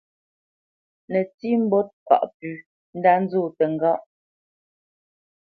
[1.11, 2.53] Nətsí mbót ŋkâʼ pʉ̌
[2.97, 4.01] ndá nzó təŋgáʼ.